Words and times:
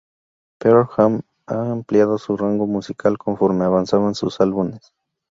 Pearl 0.57 0.87
Jam 0.87 1.21
ha 1.45 1.71
ampliado 1.73 2.17
su 2.17 2.35
rango 2.35 2.65
musical 2.65 3.19
conforme 3.19 3.65
avanzaban 3.65 4.15
sus 4.15 4.41
álbumes. 4.41 4.95